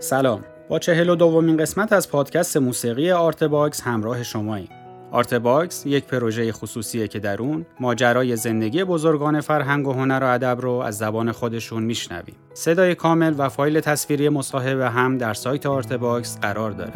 سلام 0.00 0.44
با 0.68 0.78
چهل 0.78 1.08
و 1.08 1.14
دومین 1.14 1.56
قسمت 1.56 1.92
از 1.92 2.10
پادکست 2.10 2.56
موسیقی 2.56 3.10
آرت 3.10 3.44
باکس 3.44 3.80
همراه 3.82 4.22
شماییم 4.22 4.68
آرت 5.10 5.34
باکس 5.34 5.86
یک 5.86 6.04
پروژه 6.04 6.52
خصوصیه 6.52 7.08
که 7.08 7.18
در 7.18 7.42
اون 7.42 7.66
ماجرای 7.80 8.36
زندگی 8.36 8.84
بزرگان 8.84 9.40
فرهنگ 9.40 9.86
و 9.88 9.92
هنر 9.92 10.20
و 10.22 10.26
ادب 10.26 10.58
رو 10.60 10.70
از 10.72 10.98
زبان 10.98 11.32
خودشون 11.32 11.82
میشنویم. 11.82 12.34
صدای 12.54 12.94
کامل 12.94 13.34
و 13.38 13.48
فایل 13.48 13.80
تصویری 13.80 14.28
مصاحبه 14.28 14.90
هم 14.90 15.18
در 15.18 15.34
سایت 15.34 15.66
آرت 15.66 15.92
باکس 15.92 16.38
قرار 16.38 16.70
داره. 16.70 16.92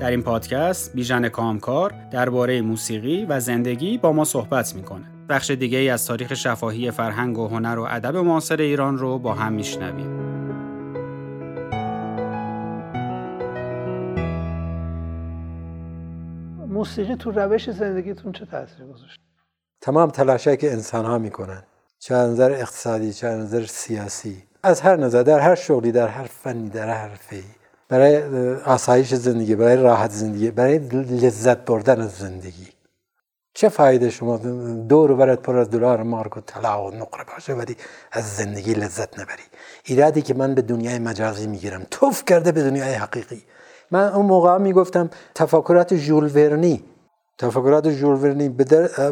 در 0.00 0.10
این 0.10 0.22
پادکست 0.22 0.94
بیژن 0.94 1.28
کامکار 1.28 1.94
درباره 2.10 2.62
موسیقی 2.62 3.24
و 3.24 3.40
زندگی 3.40 3.98
با 3.98 4.12
ما 4.12 4.24
صحبت 4.24 4.74
می‌کنه. 4.74 5.17
بخش 5.28 5.50
دیگه 5.50 5.78
ای 5.78 5.90
از 5.90 6.06
تاریخ 6.06 6.34
شفاهی 6.34 6.90
فرهنگ 6.90 7.38
و 7.38 7.48
هنر 7.48 7.78
و 7.78 7.86
ادب 7.90 8.16
معاصر 8.16 8.56
ایران 8.56 8.98
رو 8.98 9.18
با 9.18 9.34
هم 9.34 9.52
میشنویم. 9.52 10.28
موسیقی 16.68 17.16
تو 17.16 17.30
روش 17.30 17.70
زندگیتون 17.70 18.32
چه 18.32 18.44
تاثیری 18.44 18.88
گذاشت 18.92 19.20
تمام 19.80 20.10
تلاشایی 20.10 20.56
که 20.56 20.72
انسان 20.72 21.04
ها 21.04 21.18
می‌کنن 21.18 21.62
چه 21.98 22.14
نظر 22.14 22.52
اقتصادی 22.52 23.12
چه 23.12 23.26
نظر 23.26 23.66
سیاسی 23.66 24.42
از 24.62 24.80
هر 24.80 24.96
نظر 24.96 25.22
در 25.22 25.38
هر 25.38 25.54
شغلی 25.54 25.92
در 25.92 26.08
هر 26.08 26.24
فنی 26.24 26.68
در 26.68 26.88
هر 26.88 27.08
حرفی 27.08 27.44
برای 27.88 28.22
آسایش 28.54 29.14
زندگی 29.14 29.56
برای 29.56 29.76
راحت 29.76 30.10
زندگی 30.10 30.50
برای 30.50 30.78
لذت 30.78 31.64
بردن 31.64 32.00
از 32.00 32.10
زندگی 32.10 32.68
چه 33.54 33.68
فایده 33.68 34.10
شما 34.10 34.36
دور 34.88 35.14
برات 35.14 35.42
پر 35.42 35.56
از 35.56 35.70
دلار 35.70 36.02
مارک 36.02 36.36
و 36.36 36.40
طلا 36.40 36.86
و 36.86 36.94
نقره 36.94 37.24
باشه 37.34 37.52
ولی 37.52 37.76
از 38.12 38.36
زندگی 38.36 38.74
لذت 38.74 39.20
نبری؟ 39.20 39.42
ایرادی 39.84 40.22
که 40.22 40.34
من 40.34 40.54
به 40.54 40.62
دنیای 40.62 40.98
مجازی 40.98 41.46
می‌گیرم. 41.46 41.86
توف 41.90 42.24
کرده 42.24 42.52
به 42.52 42.62
دنیای 42.62 42.94
حقیقی. 42.94 43.42
من 43.90 44.12
اون 44.12 44.26
موقع 44.26 44.58
می‌گفتم 44.58 45.10
تفکرات 45.34 45.96
ژول 45.96 46.30
ورنی 46.34 46.84
تفکرات 47.38 47.90
ژول 47.90 48.16
ورنی 48.24 48.48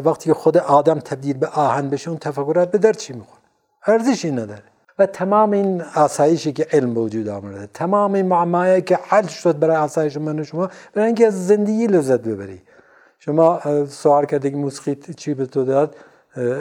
وقتی 0.05 0.33
خود 0.33 0.57
آدم 0.57 0.99
تبدیل 0.99 1.37
به 1.37 1.47
آهن 1.47 1.89
بشه 1.89 2.09
اون 2.09 2.19
تفکرات 2.19 2.71
به 2.71 2.77
در 2.77 2.93
چی 2.93 3.13
می‌خوره؟ 3.13 3.41
ارزشی 3.87 4.31
نداره. 4.31 4.63
و 4.99 5.05
تمام 5.05 5.51
این 5.51 5.81
آسایشی 5.95 6.53
که 6.53 6.67
علم 6.71 6.97
وجود 6.97 7.27
آمده 7.27 7.67
تمام 7.73 8.13
این 8.13 8.25
معمایی 8.25 8.81
که 8.81 8.99
حل 9.03 9.27
شد 9.27 9.59
برای 9.59 9.77
آسایش 9.77 10.17
من 10.17 10.39
و 10.39 10.43
شما 10.43 10.69
برای 10.93 11.05
اینکه 11.05 11.27
از 11.27 11.47
زندگی 11.47 11.87
لذت 11.87 12.19
ببری. 12.19 12.61
شما 13.19 13.59
سوال 13.85 14.25
کرده 14.25 14.49
که 14.49 14.57
موسیقی 14.57 15.13
چی 15.13 15.33
به 15.33 15.45
تو 15.45 15.65
داد؟ 15.65 15.95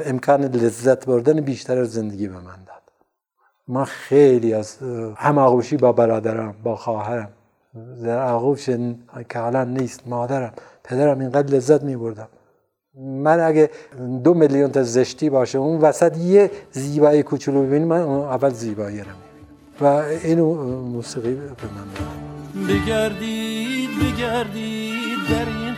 امکان 0.06 0.44
لذت 0.44 1.06
بردن 1.06 1.40
بیشتر 1.40 1.78
از 1.78 1.92
زندگی 1.92 2.28
به 2.28 2.34
من 2.34 2.64
داد. 2.66 2.82
من 3.68 3.84
خیلی 3.84 4.54
از 4.54 4.78
هماغوشی 5.16 5.76
با 5.76 5.92
برادرم 5.92 6.54
با 6.62 6.76
خواهرم. 6.76 7.28
در 8.04 8.18
آغوش 8.18 8.70
که 9.28 9.38
حالا 9.38 9.64
نیست 9.64 10.02
مادرم 10.06 10.52
پدرم 10.84 11.20
اینقدر 11.20 11.54
لذت 11.56 11.82
می 11.82 11.96
بردم 11.96 12.28
من 12.98 13.40
اگه 13.40 13.70
دو 14.24 14.34
میلیون 14.34 14.70
تا 14.72 14.82
زشتی 14.82 15.30
باشه 15.30 15.58
اون 15.58 15.80
وسط 15.80 16.16
یه 16.16 16.50
زیبایی 16.72 17.22
کوچولو 17.22 17.62
ببینیم 17.62 17.88
من 17.88 18.00
اول 18.00 18.50
زیبایی 18.50 19.00
رو 19.00 19.10
و 19.80 20.02
اینو 20.24 20.54
موسیقی 20.82 21.34
به 21.34 21.40
من 21.76 21.88
بگردید 22.68 23.90
بگردید 24.00 25.18
در 25.30 25.46
این 25.46 25.75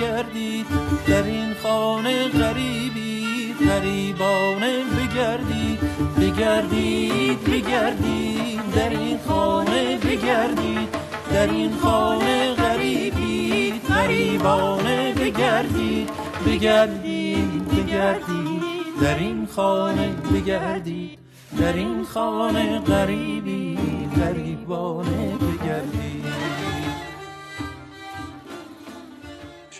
بگردید 0.00 0.66
در 1.06 1.22
این 1.22 1.54
خانه 1.62 2.28
غریبی 2.28 3.54
غریبانه 3.68 4.84
بگردید 4.84 5.78
بگردید 6.20 7.44
بگردید 7.44 8.60
در 8.74 8.90
این 8.90 9.18
خانه 9.28 9.96
بگردید 9.96 10.88
در 11.32 11.50
این 11.50 11.72
خانه 11.82 12.54
غریبی 12.54 13.72
غریبانه 13.88 15.12
بگردید 15.14 16.08
بگردید 16.46 17.68
بگردید 17.68 18.62
در 19.00 19.18
این 19.18 19.48
خانه 19.56 20.08
بگردید 20.34 21.18
در 21.58 21.72
این 21.72 22.04
خانه 22.04 22.78
غریبی 22.78 23.78
غریبانه 24.16 25.34
بگردید 25.36 26.09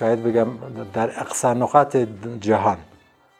شاید 0.00 0.22
بگم 0.22 0.46
در 0.92 1.20
اقصا 1.20 1.54
نقاط 1.54 1.96
جهان 2.40 2.76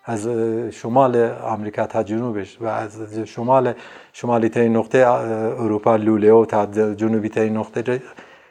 از 0.05 0.29
شمال 0.73 1.17
آمریکا 1.31 1.87
تا 1.87 2.03
جنوبش 2.03 2.59
و 2.61 2.67
از 2.67 3.19
شمال 3.25 3.73
شمالی 4.13 4.49
ترین 4.49 4.77
نقطه 4.77 4.99
اروپا 4.99 5.97
لولیو 5.97 6.45
تا 6.45 6.67
جنوبی 6.95 7.29
ترین 7.29 7.57
نقطه 7.57 8.03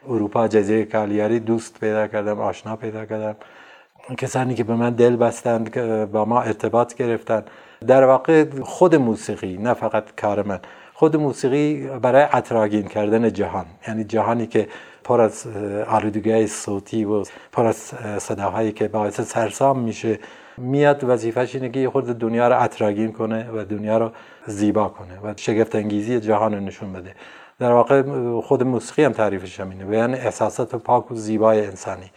اروپا 0.08 0.48
جزیره 0.48 0.84
کالیاری 0.84 1.40
دوست 1.40 1.80
پیدا 1.80 2.06
کردم 2.06 2.40
آشنا 2.40 2.76
پیدا 2.76 3.04
کردم. 3.06 3.36
کسانی 4.18 4.54
که 4.54 4.64
به 4.64 4.74
من 4.74 4.90
دل 4.90 5.16
بستند 5.16 5.74
با 6.12 6.24
ما 6.24 6.40
ارتباط 6.40 6.94
گرفتن 6.94 7.42
در 7.86 8.04
واقع 8.04 8.44
خود 8.62 8.94
موسیقی 8.94 9.56
نه 9.56 9.74
فقط 9.74 10.04
کار 10.20 10.42
من 10.42 10.60
خود 10.94 11.16
موسیقی 11.16 11.88
برای 12.02 12.26
اطراگین 12.32 12.88
کردن 12.88 13.32
جهان. 13.32 13.66
یعنی 13.88 14.04
جهانی 14.04 14.46
که 14.46 14.68
پر 15.10 15.20
از 15.20 15.46
آلودگی 15.88 16.46
صوتی 16.46 17.04
و 17.04 17.24
پر 17.52 17.66
از 17.66 17.76
صداهایی 18.18 18.72
که 18.72 18.88
باعث 18.88 19.20
سرسام 19.20 19.78
میشه 19.78 20.18
میاد 20.58 21.04
وظیفش 21.04 21.54
اینه 21.54 21.68
که 21.68 21.90
خود 21.90 22.18
دنیا 22.18 22.48
رو 22.48 22.62
اطراگین 22.62 23.12
کنه 23.12 23.50
و 23.50 23.64
دنیا 23.64 23.98
رو 23.98 24.10
زیبا 24.46 24.88
کنه 24.88 25.18
و 25.24 25.34
شگفت 25.36 25.74
انگیزی 25.74 26.20
جهان 26.20 26.54
رو 26.54 26.60
نشون 26.60 26.92
بده. 26.92 27.14
در 27.58 27.72
واقع 27.72 28.02
خود 28.40 28.62
موسیقی 28.62 29.04
هم 29.04 29.12
تعریفش 29.12 29.60
همینه 29.60 29.84
بیان 29.84 30.14
احساسات 30.14 30.74
پاک 30.74 31.12
و 31.12 31.14
زیبای 31.14 31.66
انسانی. 31.66 32.10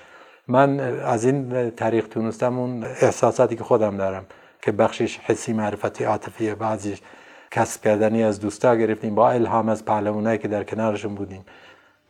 من 0.47 0.79
از 0.79 1.25
این 1.25 1.71
طریق 1.71 2.07
تونستم 2.07 2.59
اون 2.59 2.83
احساساتی 2.83 3.55
که 3.55 3.63
خودم 3.63 3.97
دارم 3.97 4.25
که 4.61 4.71
بخشش 4.71 5.19
حسی 5.19 5.53
معرفتی 5.53 6.03
عاطفی 6.03 6.55
بعضیش 6.55 7.01
کسب 7.51 7.83
کردنی 7.83 8.23
از 8.23 8.39
دوستا 8.39 8.75
گرفتیم 8.75 9.15
با 9.15 9.31
الهام 9.31 9.69
از 9.69 9.85
پهلوانایی 9.85 10.37
که 10.37 10.47
در 10.47 10.63
کنارشون 10.63 11.15
بودیم. 11.15 11.45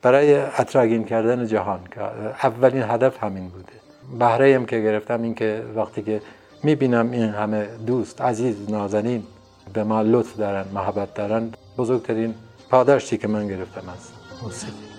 برای 0.03 0.35
اطراگین 0.35 1.03
کردن 1.03 1.47
جهان. 1.47 1.79
که 1.91 2.01
اولین 2.43 2.83
هدف 2.83 3.23
همین 3.23 3.49
بوده. 3.49 3.73
بهره 4.19 4.55
هم 4.55 4.65
که 4.65 4.79
گرفتم 4.79 5.21
این 5.21 5.35
که 5.35 5.63
وقتی 5.75 6.01
که 6.01 6.21
می‌بینم 6.63 7.11
این 7.11 7.29
همه 7.29 7.67
دوست 7.85 8.21
عزیز 8.21 8.69
نازنین 8.69 9.23
به 9.73 9.83
ما 9.83 10.01
لطف 10.01 10.37
دارن 10.37 10.65
محبت 10.73 11.13
دارن 11.13 11.51
بزرگترین 11.77 12.35
پاداشتی 12.69 13.17
که 13.17 13.27
من 13.27 13.47
گرفتم 13.47 13.89
از 13.89 14.09
موسیقی. 14.43 14.92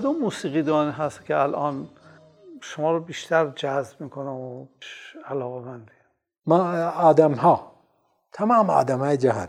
کدوم 0.00 0.16
موسیقی 0.18 0.62
دان 0.62 0.90
هست 0.90 1.24
که 1.24 1.36
الان 1.36 1.88
شما 2.60 2.92
رو 2.92 3.00
بیشتر 3.00 3.52
جذب 3.56 4.00
می‌کنه 4.00 4.30
و 4.30 4.64
علاقه 5.28 5.60
مندی؟ 5.60 5.92
ما 6.46 6.88
آدم 6.88 7.32
ها 7.32 7.72
تمام 8.32 8.70
آدم 8.70 8.98
های 8.98 9.16
جهان. 9.16 9.48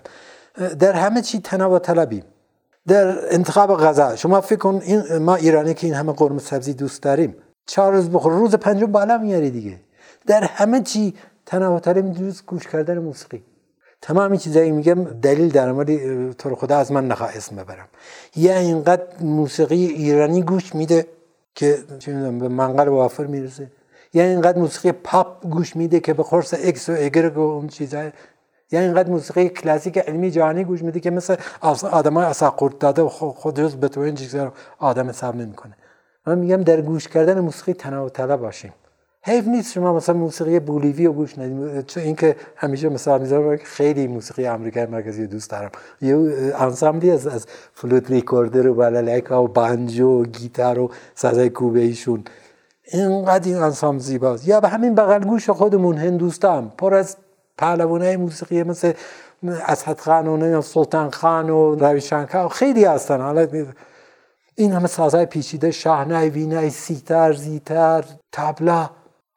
در 0.79 0.93
همه 0.93 1.21
چی 1.21 1.39
تنوع 1.39 1.79
طلبیم 1.79 2.23
در 2.87 3.33
انتخاب 3.33 3.77
غذا 3.77 4.15
شما 4.15 4.41
فکر 4.41 4.59
کن 4.59 4.81
این 4.83 5.17
ما 5.17 5.35
ایرانی 5.35 5.73
که 5.73 5.87
این 5.87 5.95
همه 5.95 6.13
قرمه 6.13 6.39
سبزی 6.39 6.73
دوست 6.73 7.03
داریم 7.03 7.35
چهار 7.65 7.93
روز 7.93 8.09
بخور 8.09 8.33
روز 8.33 8.55
پنجم 8.55 8.91
بالا 8.91 9.17
میاری 9.17 9.51
دیگه. 9.51 9.79
در 10.27 10.43
همه 10.43 10.81
چی 10.81 11.15
تنوع 11.45 11.79
طلب 11.79 12.33
گوش 12.47 12.67
کردن 12.67 12.97
موسیقی. 12.97 13.43
تمام 14.01 14.35
چیزایی 14.35 14.71
میگم 14.71 15.03
دلیل 15.03 15.49
در 15.49 15.71
مورد 15.71 16.31
تو 16.31 16.49
رو 16.49 16.55
خدا 16.55 16.77
از 16.77 16.91
من 16.91 17.07
نخواه 17.07 17.37
اسم 17.37 17.55
ببرم. 17.55 17.87
یا 18.35 18.57
اینقدر 18.57 19.03
موسیقی 19.19 19.85
ایرانی 19.85 20.41
گوش 20.41 20.75
میده 20.75 21.07
که 21.55 21.77
به 22.15 22.47
منقل 22.47 22.87
وافر 22.87 23.25
می‌رسه. 23.25 23.71
یا 24.13 24.23
اینقدر 24.23 24.59
موسیقی 24.59 24.91
پاپ 24.91 25.47
گوش 25.47 25.75
میده 25.75 25.99
که 25.99 26.13
به 26.13 26.23
قرص 26.23 26.53
اکس 26.53 26.89
و 26.89 26.95
اگرگ 26.99 27.37
و 27.37 27.41
اون 27.41 27.67
چیزهای 27.67 28.11
یعنی 28.71 28.85
اینقدر 28.85 29.09
موسیقی 29.09 29.49
کلاسیک 29.49 29.97
علمی 29.97 30.31
جهانی 30.31 30.63
گوش 30.63 30.81
میده 30.81 30.99
که 30.99 31.11
مثل 31.11 31.35
آدم 31.91 32.13
های 32.13 32.25
اصلا 32.25 32.49
قرد 32.49 32.77
داده 32.77 33.01
و 33.01 33.09
خودش 33.09 33.75
به 33.75 33.87
تو 33.87 33.99
این 34.01 34.15
چیزا 34.15 34.53
آدم 34.79 35.09
حساب 35.09 35.35
نمی‌کنه. 35.35 35.77
من 36.27 36.37
میگم 36.37 36.63
در 36.63 36.81
گوش 36.81 37.07
کردن 37.07 37.39
موسیقی 37.39 37.73
تنوع 37.73 38.09
طلب 38.09 38.39
باشیم. 38.39 38.73
حیف 39.23 39.47
نیست 39.47 39.71
شما 39.71 39.93
مثلا 39.93 40.15
موسیقی 40.15 40.59
بولیوی 40.59 41.05
رو 41.05 41.13
گوش 41.13 41.39
ندید. 41.39 41.85
چون 41.85 42.03
اینکه 42.03 42.35
همیشه 42.55 42.89
مثلا 42.89 43.17
می‌ذارم 43.17 43.57
خیلی 43.57 44.07
موسیقی 44.07 44.47
آمریکایی 44.47 44.85
مرکزی 44.85 45.27
دوست 45.27 45.49
دارم. 45.49 45.71
یه 46.01 46.15
انسامبلی 46.59 47.11
از 47.11 47.27
از 47.27 47.45
فلوت 47.73 48.11
ریکوردر 48.11 48.67
و 48.67 48.73
بالالایکا 48.73 49.43
و 49.43 49.47
بانجو 49.47 50.07
و 50.07 50.23
گیتار 50.25 50.79
و 50.79 50.91
سازای 51.15 51.49
کوبه 51.49 51.79
ایشون. 51.79 52.23
اینقدر 52.91 53.47
این 53.47 53.57
انسام 53.57 53.99
زیباست. 53.99 54.47
یا 54.47 54.59
به 54.59 54.67
همین 54.67 54.95
بغل 54.95 55.23
گوش 55.23 55.49
خودمون 55.49 55.97
هندوستان. 55.97 56.71
پر 56.77 56.93
از 56.93 57.17
پهلوانای 57.57 58.17
موسیقی 58.17 58.63
مثل 58.63 58.93
اسد 59.67 59.99
خان 59.99 60.27
و 60.27 60.61
سلطان 60.61 61.11
خان 61.11 61.49
و 61.49 61.75
راوی 61.75 61.99
شانکار 61.99 62.47
خیلی 62.47 62.85
هستن. 62.85 63.21
حالا 63.21 63.47
این 64.55 64.71
همه 64.71 64.87
سازهای 64.87 65.25
پیچیده 65.25 65.71
شاهنای 65.71 66.29
وینای 66.29 66.69
سیتر 66.69 67.33
زیتر 67.33 68.03
تبلا 68.31 68.89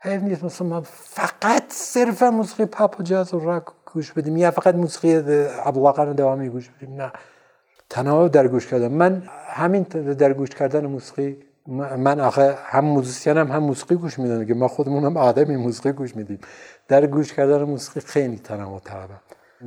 حیف 0.04 0.22
نیست 0.22 0.44
مثلا 0.44 0.66
ما 0.66 0.80
فقط 0.90 1.64
صرفا 1.68 2.30
موسیقی 2.30 2.64
پاپ 2.64 3.00
و 3.00 3.02
جاز 3.02 3.34
و 3.34 3.40
راک 3.40 3.64
گوش 3.92 4.12
بدیم؟ 4.12 4.36
یا 4.36 4.50
فقط 4.50 4.74
موسیقی 4.74 5.14
ابوبکر 5.64 6.12
دوامی 6.12 6.48
گوش 6.48 6.68
بدیم؟ 6.68 6.94
نه. 6.94 7.12
تنوع 7.90 8.28
در 8.28 8.48
گوش 8.48 8.66
کردن. 8.66 8.88
من 8.88 9.22
همین 9.46 9.82
در 10.18 10.32
گوش 10.32 10.48
کردن 10.48 10.86
موسیقی 10.86 11.36
من 11.96 12.20
آخه 12.20 12.58
هم 12.64 12.84
موزیسین 12.84 13.38
هم 13.38 13.52
هم 13.52 13.62
موسیقی 13.62 13.94
گوش 13.94 14.18
میدم 14.18 14.44
که 14.44 14.54
ما 14.54 14.68
خودمون 14.68 15.04
هم 15.04 15.16
آدمی 15.16 15.56
موسیقی 15.56 15.92
گوش 15.92 16.16
میدیم. 16.16 16.38
در 16.88 17.06
گوش 17.06 17.32
کردن 17.32 17.62
موسیقی 17.62 18.00
خیلی 18.00 18.38
تنوع 18.38 18.80
طلبم 18.80 19.20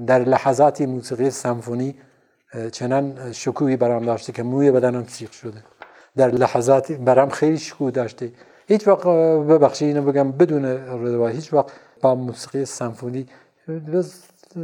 در 0.08 0.20
لحظاتی 0.20 0.86
موسیقی 0.86 1.30
سمفونی 1.30 1.96
چنان 2.72 3.32
شکوهی 3.32 3.78
برام 3.78 4.06
داشته 4.06 4.32
که 4.34 4.44
موی 4.44 4.72
بدنم 4.72 5.06
سیخ 5.08 5.34
شده. 5.34 5.64
در 6.16 6.32
لحظاتی 6.32 6.96
برام 6.96 7.30
خیلی 7.30 7.58
شکوه 7.58 7.92
داشته. 7.92 8.32
هیچ 8.68 8.88
وقت 8.88 9.08
ببخشید 9.50 9.88
اینو 9.88 10.12
بگم 10.12 10.32
بدون 10.32 10.66
رضا 10.66 11.28
هیچ 11.28 11.54
وقت 11.54 11.72
با 12.02 12.16
موسیقی 12.16 12.66
سمفونی 12.66 13.28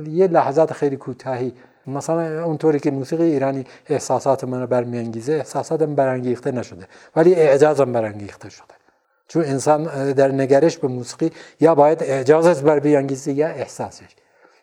یه 0.07 0.27
لحظات 0.27 0.73
خیلی 0.73 0.97
کوتاهی. 0.97 1.53
مثلا 1.87 2.43
اونطوری 2.43 2.79
که 2.79 2.91
موسیقی 2.91 3.23
ایرانی 3.23 3.65
احساسات 3.89 4.43
من 4.43 4.65
برمیانگیزه 4.65 5.33
احساساتم 5.33 5.95
برانگیخته 5.95 6.51
نشده 6.51 6.87
ولی 7.15 7.35
اعجازم 7.35 7.91
برانگیخته 7.91 8.49
شده. 8.49 8.73
چون 9.27 9.43
انسان 9.43 10.11
در 10.11 10.31
نگرش 10.31 10.77
به 10.77 10.87
موسیقی 10.87 11.31
یا 11.59 11.75
باید 11.75 12.03
اعجازش 12.03 12.61
بر 12.61 12.79
بیانگیزه 12.79 13.33
یا 13.33 13.47
احساسش. 13.47 14.15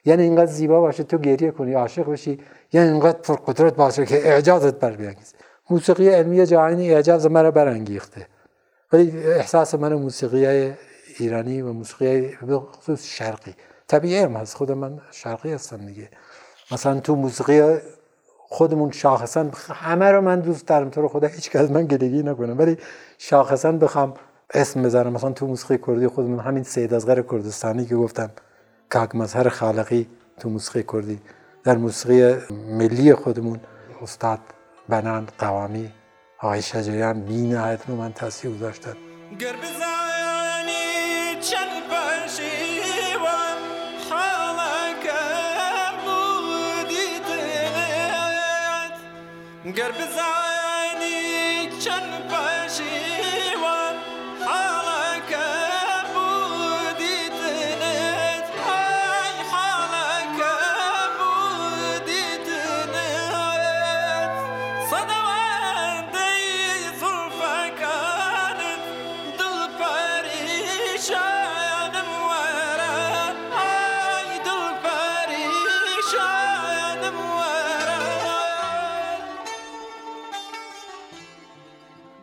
یعنی 0.04 0.22
اینقدر 0.22 0.52
زیبا 0.52 0.80
باشه 0.80 1.02
تو 1.02 1.18
گریه 1.18 1.50
کنی 1.50 1.72
عاشق 1.72 2.10
بشی 2.10 2.40
یعنی 2.72 2.90
اینقدر 2.90 3.18
پرقدرت 3.18 3.74
باشه 3.74 4.06
که 4.06 4.28
اعجازت 4.28 4.74
بر 4.74 4.90
بیانگیزه. 4.90 5.34
موسیقی 5.70 6.08
علمی 6.08 6.46
جهانی 6.46 6.94
اعجاز 6.94 7.26
مرا 7.26 7.50
برانگیخته. 7.50 8.26
ولی 8.92 9.26
احساس 9.26 9.74
من 9.74 9.92
موسیقی 9.92 10.74
ایرانی 11.18 11.62
و 11.62 11.72
موسیقی 11.72 12.36
خصوص 12.78 13.04
شرقی. 13.04 13.54
طبیعی 13.88 14.16
هم 14.18 14.36
هست 14.36 14.56
خود 14.56 14.72
من 14.72 15.00
شرقی 15.10 15.52
هستم 15.52 15.86
دیگه. 15.86 16.08
مثلا 16.72 17.00
تو 17.00 17.14
موسیقی 17.14 17.78
خودمون 18.38 18.90
شاخصا 18.90 19.46
همه 19.68 20.10
رو 20.10 20.20
من 20.20 20.40
دوست 20.40 20.66
دارم 20.66 20.90
تو 20.90 21.02
رو 21.02 21.08
خدا 21.08 21.26
هیچ 21.26 21.56
از 21.56 21.70
من 21.70 21.86
گلگی 21.86 22.22
نکنم. 22.22 22.58
ولی 22.58 22.78
شاخصا 23.18 23.72
بخوام 23.72 24.14
اسم 24.54 24.82
بزنم. 24.82 25.12
مثلا 25.12 25.32
تو 25.32 25.46
موسیقی 25.46 25.78
کردی 25.86 26.06
خودمون 26.06 26.38
همین 26.38 26.62
سید 26.62 26.94
ازغر 26.94 27.22
کردستانی 27.22 27.84
که 27.84 27.96
گفتم 27.96 28.30
کاک 28.88 29.14
مظهر 29.14 29.48
خالقی 29.48 30.08
تو 30.40 30.48
موسیقی 30.48 30.82
کردی. 30.92 31.20
در 31.64 31.76
موسیقی 31.76 32.36
ملی 32.68 33.14
خودمون 33.14 33.60
استاد 34.02 34.38
بنان 34.88 35.28
قوامی 35.38 35.92
آقای 36.42 36.62
شجریان 36.62 37.20
بی 37.20 37.36
نهایت 37.36 37.88
رو 37.88 37.96
من 37.96 38.12
تاثیر 38.12 38.50
گذاشتن. 38.50 38.96
گر 49.76 49.90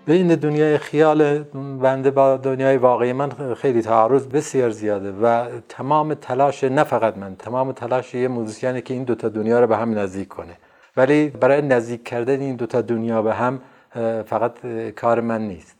بین 0.07 0.35
دنیای 0.35 0.77
خیال 0.77 1.43
بنده 1.81 2.11
با 2.11 2.37
دنیای 2.37 2.77
واقعی 2.77 3.13
من 3.13 3.53
خیلی 3.53 3.81
تعارض 3.81 4.27
بسیار 4.27 4.69
زیاده 4.69 5.11
و 5.11 5.45
تمام 5.69 6.13
تلاش 6.13 6.63
نه 6.63 6.83
فقط 6.83 7.17
من 7.17 7.35
تمام 7.35 7.71
تلاش 7.71 8.13
یه 8.13 8.27
موزیسیانی 8.27 8.81
که 8.81 8.93
این 8.93 9.03
دوتا 9.03 9.29
دنیا 9.29 9.59
رو 9.59 9.67
به 9.67 9.77
هم 9.77 9.99
نزدیک 9.99 10.27
کنه. 10.27 10.57
ولی 10.97 11.29
برای 11.29 11.61
نزدیک 11.61 12.03
کردن 12.03 12.39
این 12.39 12.55
دوتا 12.55 12.81
دنیا 12.81 13.21
به 13.21 13.33
هم 13.33 13.59
فقط 14.25 14.65
کار 14.95 15.19
من 15.19 15.47
نیست. 15.47 15.75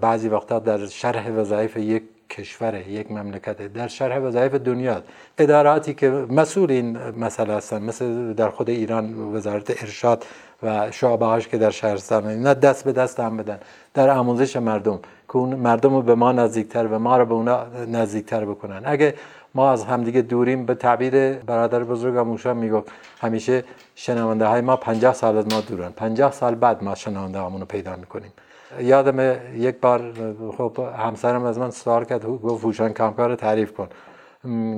بعضی 0.00 0.28
وقتا 0.28 0.58
در 0.58 0.86
شرح 0.86 1.30
وظایف 1.30 1.76
یک 1.76 2.02
کشور 2.30 2.74
یک 2.88 3.10
مملکت 3.10 3.72
در 3.72 3.88
شرح 3.88 4.18
وظایف 4.18 4.54
دنیا 4.54 5.02
اداراتی 5.38 5.94
که 5.94 6.10
مسئول 6.10 6.70
این 6.70 6.98
مسئله 6.98 7.54
هستن 7.54 7.82
مثل 7.82 8.32
در 8.32 8.48
خود 8.48 8.70
ایران 8.70 9.34
وزارت 9.34 9.82
ارشاد 9.82 10.24
و 10.62 10.90
شعبهاش 10.90 11.48
که 11.48 11.58
در 11.58 11.70
شهرستان 11.70 12.26
اینا 12.26 12.54
دست 12.54 12.84
به 12.84 12.92
دست 12.92 13.20
هم 13.20 13.36
بدن. 13.36 13.58
در 13.94 14.10
آموزش 14.10 14.56
مردم. 14.56 14.98
که 15.28 15.36
اون 15.36 15.54
مردم 15.54 15.94
رو 15.94 16.02
به 16.02 16.14
ما 16.14 16.32
نزدیکتر 16.32 16.86
و 16.86 16.98
ما 16.98 17.16
رو 17.16 17.24
به 17.24 17.34
اونا 17.34 17.66
نزدیکتر 17.88 18.44
بکنن. 18.44 18.82
اگه 18.84 19.14
ما 19.54 19.70
از 19.70 19.84
همدیگه 19.84 20.22
دوریم 20.22 20.66
به 20.66 20.74
تعبیر 20.74 21.32
برادر 21.32 21.84
بزرگ 21.84 22.18
موشا 22.18 22.54
می‌گفت 22.54 22.88
همیشه 23.20 23.64
شنونده 23.94 24.46
های 24.46 24.60
ما 24.60 24.76
50 24.76 25.14
سال 25.14 25.36
از 25.36 25.46
ما 25.52 25.60
دورن. 25.60 25.88
50 25.88 26.32
سال 26.32 26.54
بعد 26.54 26.84
ما 26.84 26.94
شنونده 26.94 27.38
رو 27.38 27.64
پیدا 27.64 27.96
می‌کنیم. 27.96 28.32
یادم 28.80 29.36
یک 29.56 29.76
بار 29.80 30.12
خب 30.58 30.78
همسرم 30.98 31.44
از 31.44 31.58
من 31.58 31.70
سوال 31.70 32.04
کرد 32.04 32.26
گفت 32.26 32.64
هوشان 32.64 32.92
کامکار 32.92 33.34
تعریف 33.34 33.72
کن. 33.72 33.88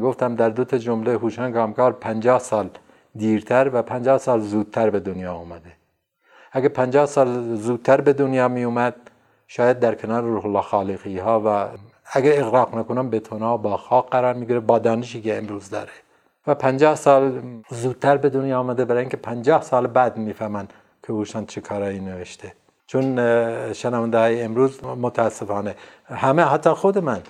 گفتم 0.02 0.35
در 0.35 0.49
دو 0.49 0.64
تا 0.64 0.78
جمله 0.78 1.12
هوشان 1.12 1.52
کامکار 1.52 1.92
50 1.92 2.38
سال 2.38 2.68
دیرتر 3.16 3.71
و 3.73 3.83
50 3.83 4.19
سال 4.19 4.40
زودتر 4.40 4.90
به 4.90 5.00
دنیا 5.00 5.35
اومده 5.35 5.73
اگه 6.52 6.69
50 6.69 7.07
سال 7.07 7.57
زودتر 7.57 8.00
به 8.00 8.12
دنیا 8.12 8.49
می 8.49 8.64
اومد 8.64 8.95
شاید 9.47 9.81
در 9.81 9.95
کنار 9.95 10.23
روح 10.23 10.47
الله 10.47 10.61
خالقی 10.61 11.19
ها 11.19 11.42
و 11.47 11.69
اگه 12.12 12.35
اغراق 12.37 12.75
نکنم 12.75 13.11
بتونا 13.11 13.57
با 13.57 13.76
خاک 13.76 14.11
قرار 14.11 14.35
می‌گیره 14.35 14.61
با 14.61 14.78
دانشی 14.78 15.23
که 15.23 15.38
امروز 15.38 15.71
داره. 15.71 15.90
و 16.47 16.54
50 16.54 16.95
سال 16.95 17.42
زودتر 17.71 18.16
به 18.16 18.28
دنیا 18.28 18.59
آمده 18.59 18.85
برای 18.85 19.00
اینکه 19.00 19.16
50 19.16 19.62
سال 19.62 19.87
بعد 19.87 20.16
می‌فهمن 20.16 20.69
که 21.02 21.12
اوشان 21.12 21.47
چه 21.47 21.61
کارایی 21.61 22.00
نوشته. 22.00 22.52
چون 22.87 23.16
شنونده 23.73 24.19
های 24.19 24.42
امروز 24.42 24.85
متاسفانه 24.85 25.75
همه 26.04 26.42
حتی 26.42 26.71
خود 26.71 26.99
من 26.99 27.23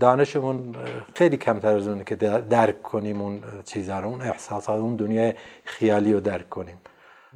دانشمون 0.00 0.74
خیلی 1.14 1.36
کمتر 1.36 1.76
از 1.76 1.88
اونه 1.88 2.04
که 2.04 2.16
درک 2.50 2.82
کنیم 2.82 3.20
اون 3.20 3.40
چیزها 3.64 4.00
رو 4.00 4.08
اون 4.08 4.22
احساسات 4.22 4.80
اون 4.80 4.96
دنیای 4.96 5.34
خیالی 5.64 6.12
رو 6.12 6.20
درک 6.20 6.48
کنیم. 6.48 6.76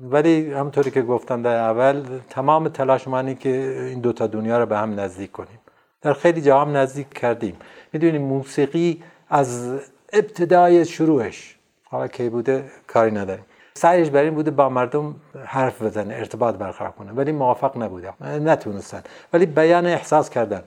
ولی 0.03 0.53
همطوری 0.53 0.91
که 0.91 1.03
گفتم 1.03 1.43
در 1.43 1.57
اول 1.57 2.03
تمام 2.31 2.69
تلاش 2.69 3.09
منی 3.09 3.35
که 3.35 3.49
این 3.91 4.01
دوتا 4.01 4.27
دنیا 4.27 4.59
رو 4.59 4.67
به 4.67 4.79
هم 4.79 5.01
نزدیک 5.01 5.33
کنیم. 5.33 5.59
در 6.03 6.13
خیلی 6.13 6.43
جا 6.43 6.61
هم 6.61 6.77
نزدیک 6.77 7.09
کردیم. 7.09 7.57
می‌دونیم 7.93 8.23
موسیقی 8.23 9.03
از 9.29 9.81
ابتدای 10.13 10.85
شروعش 10.85 11.57
حالا 11.85 12.09
کی 12.09 12.29
بوده؟ 12.29 12.65
کاری 12.87 13.11
نداریم. 13.11 13.45
سعیش 13.75 14.11
بر 14.11 14.23
این 14.23 14.35
بوده 14.35 14.51
با 14.51 14.69
مردم 14.69 15.15
حرف 15.45 15.83
بزنه 15.83 16.15
ارتباط 16.15 16.55
برقرار 16.55 16.91
کنه 16.91 17.13
ولی 17.13 17.33
موافق 17.33 17.83
نبوده 17.83 18.13
نتونستن. 18.23 19.03
ولی 19.33 19.47
بیان 19.47 19.87
احساس 19.87 20.31
کردن. 20.31 20.63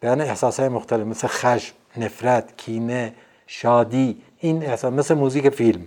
بیان 0.00 0.20
احساس 0.20 0.60
های 0.60 0.68
مختلف 0.68 1.06
مثل 1.06 1.26
خشم 1.28 1.74
نفرت 1.96 2.56
کینه 2.56 3.14
شادی. 3.46 4.22
این 4.38 4.66
احساس 4.66 4.92
مثل 4.92 5.14
موزیک 5.14 5.48
فیلم 5.48 5.86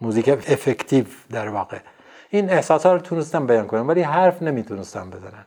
موزیک 0.00 0.28
افکتیو 0.28 1.04
در 1.30 1.48
واقع. 1.48 1.78
این 2.30 2.50
احساس 2.50 2.86
ها 2.86 2.92
رو 2.92 2.98
تونستن 2.98 3.46
بیان 3.46 3.66
کنن 3.66 3.86
ولی 3.86 4.02
حرف 4.02 4.42
نمی‌تونستن 4.42 5.10
بزنن. 5.10 5.44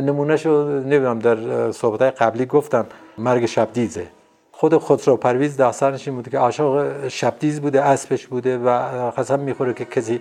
نمونهشو 0.00 0.68
نمی‌دونم 0.68 1.18
در 1.18 1.72
صحبت 1.72 2.22
قبلی 2.22 2.46
گفتم 2.46 2.86
مرگ 3.18 3.46
شبدیزه. 3.46 4.06
خود 4.52 4.78
خسرو 4.78 5.16
پرویز 5.16 5.56
داستانش 5.56 6.08
این 6.08 6.16
بوده 6.16 6.30
که 6.30 6.38
عاشق 6.38 7.08
شبدیز 7.08 7.60
بوده 7.60 7.82
اسبش 7.82 8.26
بوده 8.26 8.58
و 8.58 8.68
قسم 9.10 9.40
می‌خوره 9.40 9.74
که 9.74 9.84
کسی 9.84 10.20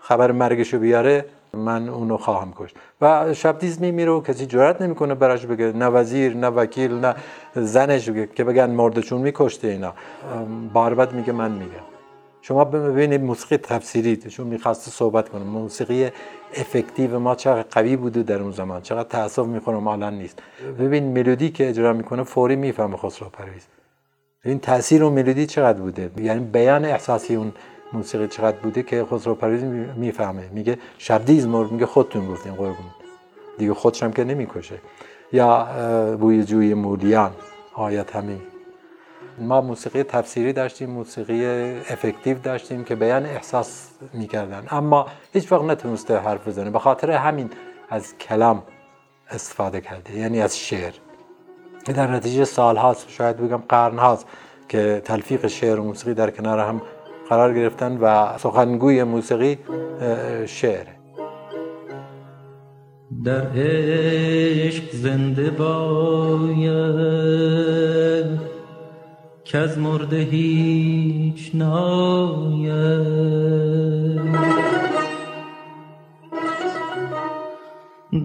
خبر 0.00 0.32
مرگشو 0.32 0.78
بیاره. 0.78 1.24
من 1.56 1.88
اونو 1.88 2.16
خواهم 2.16 2.52
کشت. 2.56 2.76
و 3.00 3.34
شبدیز 3.34 3.80
میمیره 3.80 4.10
و 4.10 4.20
کسی 4.20 4.46
جرات 4.46 4.82
نمی‌کنه 4.82 5.14
براش 5.14 5.46
بگه 5.46 5.72
نه 5.72 5.86
وزیر 5.86 6.36
نه 6.36 6.46
وکیل 6.46 6.92
نه 6.92 7.14
زنش 7.54 8.10
بگه 8.10 8.26
که 8.26 8.44
بگن 8.44 8.70
مردشون 8.70 9.20
میکشته 9.20 9.68
اینا. 9.68 9.94
بار 10.72 11.12
میگه 11.12 11.32
من 11.32 11.50
میگم. 11.50 11.84
شما 12.42 12.64
ببینید 12.64 13.22
موسیقی 13.22 13.56
تفسیری 13.56 14.16
چون 14.16 14.46
می‌خواسته 14.46 14.90
صحبت 14.90 15.28
کنم 15.28 15.42
موسیقی 15.42 16.10
افکتیو 16.56 17.18
ما 17.18 17.34
چقدر 17.34 17.68
قوی 17.70 17.96
بوده 17.96 18.22
در 18.22 18.38
اون 18.42 18.50
زمان. 18.50 18.82
چقدر 18.82 19.08
تاسف 19.08 19.46
می‌خورم 19.46 19.88
الان 19.88 20.14
نیست. 20.14 20.38
ببین 20.78 21.04
ملودی 21.04 21.50
که 21.50 21.68
اجرا 21.68 21.92
می‌کنه 21.92 22.22
فوری 22.22 22.56
می‌فهمه 22.56 22.96
خسرو 22.96 23.28
پرویز. 23.28 23.66
این 24.44 24.58
تاثیر 24.58 25.04
اون 25.04 25.12
ملودی 25.12 25.46
چقدر 25.46 25.78
بوده؟ 25.78 26.10
یعنی 26.16 26.40
بیان 26.40 26.84
احساسی 26.84 27.34
اون 27.34 27.52
موسیقی 27.92 28.28
چقدر 28.28 28.56
بوده 28.56 28.82
که 28.82 29.04
خسرو 29.04 29.34
پرویز 29.34 29.64
می‌فهمه. 29.96 30.48
میگه 30.52 30.78
شبدیز 30.98 31.46
مرد 31.46 31.72
میگه 31.72 31.86
خودتون 31.86 32.28
گفتین 32.28 32.54
قربون. 32.54 32.90
دیگه 33.58 33.74
خودش 33.74 34.02
هم 34.02 34.12
که 34.12 34.24
نمی‌کشه. 34.24 34.78
یا 35.32 35.66
بوی 36.20 36.44
جوی 36.44 36.74
مولیان 36.74 37.30
آیت 37.74 38.16
همین. 38.16 38.40
ما 39.38 39.60
موسیقی 39.60 40.02
تفسیری 40.02 40.52
داشتیم 40.52 40.90
موسیقی 40.90 41.46
افکتیو 41.90 42.38
داشتیم 42.38 42.84
که 42.84 42.94
بیان 42.94 43.26
احساس 43.26 43.88
می‌کردن. 44.12 44.66
اما 44.70 45.06
هیچ 45.32 45.52
وقت 45.52 45.62
نتونسته 45.62 46.18
حرف 46.18 46.48
بزنه. 46.48 46.70
به 46.70 46.78
خاطر 46.78 47.10
همین 47.10 47.50
از 47.90 48.18
کلام 48.18 48.62
استفاده 49.30 49.80
کرده 49.80 50.18
یعنی 50.18 50.42
از 50.42 50.58
شعر. 50.58 50.92
در 51.84 52.06
نتیجه 52.06 52.44
سال 52.44 52.76
هاست 52.76 53.10
شاید 53.10 53.36
بگم 53.36 53.62
قرن 53.68 53.98
هاست 53.98 54.26
که 54.68 55.02
تلفیق 55.04 55.46
شعر 55.46 55.80
و 55.80 55.84
موسیقی 55.84 56.14
در 56.14 56.30
کنار 56.30 56.58
هم 56.58 56.82
قرار 57.32 57.54
گرفتن 57.54 57.96
و 57.96 58.38
سخنگوی 58.38 59.04
موسیقی 59.04 59.58
شعر. 60.46 60.86
در 63.24 63.46
عشق 63.56 64.90
زنده 64.92 65.50
باید 65.50 66.80
که 69.44 69.58
از 69.58 69.78
مرده 69.78 70.16
هیچ 70.16 71.50
ناید. 71.54 72.72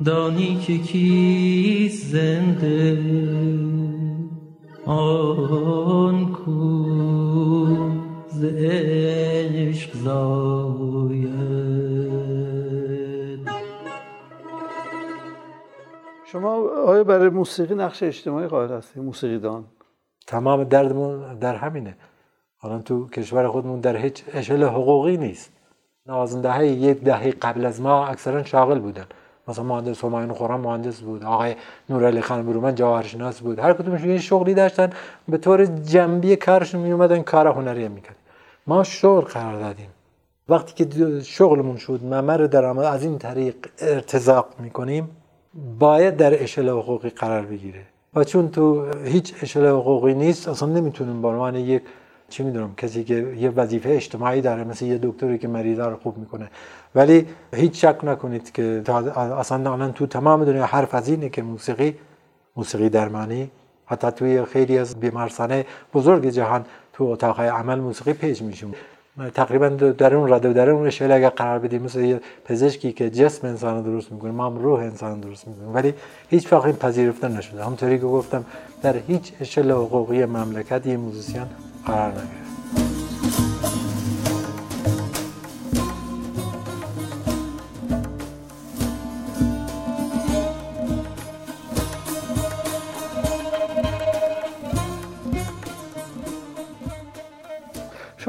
دانی 0.06 0.56
که 0.56 0.78
کی 0.78 1.90
زنده 1.90 2.98
آن 4.86 6.27
زاید 10.08 11.28
شما 16.32 16.54
آیا 16.88 17.04
برای 17.04 17.30
موسیقی 17.30 17.76
نقش 17.76 18.04
اجتماعی 18.04 18.48
قائل 18.48 18.72
هستید؟ 18.72 19.04
موسیقی 19.04 19.40
دان 19.40 19.66
تمام 20.28 20.64
دردمون 20.64 21.40
در 21.40 21.56
همینه. 21.56 21.96
حالا 22.58 22.80
تو 22.80 23.10
کشور 23.10 23.48
خودمون 23.48 23.80
در 23.80 23.98
هیچ 23.98 24.24
اشل 24.34 24.64
حقوقی 24.64 25.18
نیست. 25.18 25.52
نوازنده 26.06 26.52
های 26.52 26.70
یک 26.70 27.04
دهه 27.04 27.32
قبل 27.32 27.66
از 27.66 27.82
ما 27.82 28.08
اکثرا 28.08 28.44
شاغل 28.44 28.80
بودن. 28.80 29.06
مثلا 29.48 29.66
مهندس 29.66 30.04
همایون 30.04 30.34
خورم 30.34 30.60
مهندس 30.60 31.02
بود 31.02 31.24
آقای 31.24 31.56
نورعلی 31.90 32.22
خان 32.22 32.46
برومن 32.46 32.76
جواهرشناس 32.76 33.42
بود. 33.42 33.60
هر 33.60 33.74
کدومش 33.74 34.02
یه 34.02 34.18
شغلی 34.18 34.54
داشتن. 34.54 34.90
به 35.28 35.38
طور 35.38 35.66
جنبی 35.66 36.36
کارشون 36.36 36.82
می 36.82 36.92
اومدن 36.92 37.22
کار 37.22 37.48
هنری 37.48 37.88
می‌کرد 37.88 38.16
ما 38.68 38.84
شغل 38.84 39.22
قرار 39.22 39.60
دادیم. 39.60 39.90
وقتی 40.50 40.86
که 40.86 41.20
شغلمون 41.20 41.78
شد 41.78 42.04
ممر 42.04 42.38
درآمد 42.38 42.86
از 42.86 43.04
این 43.04 43.18
طریق 43.18 43.56
ارتزاق 43.80 44.48
می‌کنیم 44.60 45.10
باید 45.80 46.18
در 46.18 46.44
اشل 46.44 46.70
حقوقی 46.70 47.10
قرار 47.10 47.46
بگیره. 47.46 47.82
و 48.16 48.24
چون 48.24 48.50
تو 48.50 48.92
هیچ 49.06 49.34
اشل 49.42 49.66
حقوقی 49.68 50.14
نیست 50.14 50.48
اصلا 50.48 50.70
نمی‌تونیم 50.70 51.22
به 51.22 51.28
عنوان 51.28 51.56
یک 51.56 51.82
چی 52.30 52.44
می‌دونم 52.44 52.76
کسی 52.76 53.04
که 53.04 53.36
یه 53.38 53.50
وظیفه 53.50 53.90
اجتماعی 53.90 54.42
داره 54.42 54.64
مثل 54.64 54.86
یه 54.86 55.00
دکتری 55.04 55.38
که 55.38 55.48
مریضا 55.48 55.88
رو 55.90 55.98
خوب 55.98 56.18
می‌کنه. 56.18 56.50
ولی 56.96 57.26
هیچ 57.54 57.86
شک 57.86 58.04
نکنید 58.04 58.52
که 58.52 58.84
اصلا 59.38 59.74
الان 59.74 59.94
تو 59.94 60.08
تمام 60.08 60.46
دنیا 60.46 60.66
حرف 60.66 60.96
از 60.96 61.10
اینه 61.10 61.30
که 61.30 61.42
موسیقی 61.42 61.96
موسیقی 62.56 62.90
درمانی 62.90 63.52
حتی 63.86 64.12
توی 64.12 64.46
خیلی 64.46 64.78
از 64.78 65.00
بیمارستانه 65.00 65.66
بزرگ 65.94 66.26
جهان 66.30 66.66
تو 66.94 67.04
اتاقهای 67.04 67.48
عمل 67.48 67.80
موسیقی 67.80 68.14
پیش 68.14 68.42
میشون 68.42 68.74
تقریبا 69.34 69.70
در 69.70 70.16
اون 70.16 70.34
رده 70.34 70.54
در 70.54 70.70
اون 70.70 70.88
اشل 70.88 71.12
اگر 71.12 71.30
قرار 71.30 71.60
بدیم 71.60 71.82
مثل 71.82 72.00
یه 72.00 72.22
پزشکی 72.46 72.92
که 72.92 73.10
جسم 73.10 73.48
انسان 73.48 73.82
درست 73.82 74.12
می‌کنه 74.12 74.32
ما 74.32 74.46
هم 74.46 74.58
روح 74.58 74.80
انسان 74.80 75.20
درست 75.20 75.48
می‌کنه 75.48 75.68
ولی 75.68 75.94
هیچ 76.30 76.54
وقت 76.54 76.66
این 76.66 76.76
پذیرفته 76.76 77.28
نشده. 77.28 77.64
همونطوری 77.64 78.00
که 78.00 78.06
گفتم 78.06 78.46
در 78.82 78.96
هیچ 79.08 79.34
اشل 79.42 79.72
حقوقی 79.72 80.26
مملکت 80.26 80.86
یه 80.86 80.98
موزیسین 80.98 81.46
قرار 81.86 82.12
نگرفت. 82.12 82.47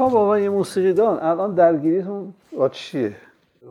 شما 0.09 0.25
با 0.25 0.39
یه 0.39 0.49
موسیقیدان 0.49 1.19
الان 1.21 1.55
درگیریتون 1.55 2.33
با 2.57 2.69
چیه؟ 2.69 3.15